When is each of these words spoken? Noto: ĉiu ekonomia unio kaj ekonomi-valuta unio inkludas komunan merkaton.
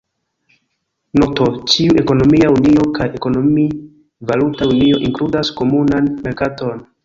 Noto: 1.23 1.49
ĉiu 1.73 1.97
ekonomia 2.03 2.49
unio 2.55 2.87
kaj 2.97 3.09
ekonomi-valuta 3.21 4.73
unio 4.75 5.01
inkludas 5.11 5.57
komunan 5.63 6.13
merkaton. 6.29 6.87